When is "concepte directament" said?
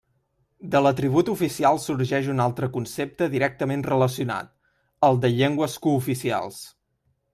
2.77-3.85